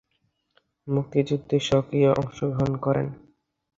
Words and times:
মুক্তিযুদ্ধে 0.87 1.57
সক্রিয় 1.69 2.09
অংশগ্রহণ 2.13 2.71
করেন। 2.85 3.07